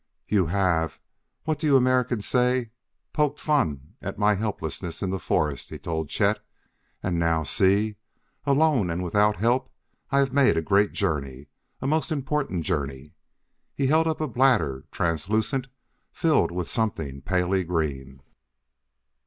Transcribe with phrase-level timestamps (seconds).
[0.27, 0.99] "You have
[1.43, 2.71] what do you Americans say?
[3.13, 6.43] 'poked fun' at my helplessness in the forest," he told Chet.
[7.03, 7.97] "And now see.
[8.43, 9.71] Alone and without help
[10.09, 11.49] I have made a great journey,
[11.81, 13.13] a most important journey."
[13.75, 15.67] He held up a bladder, translucent,
[16.11, 18.21] filled with something palely green.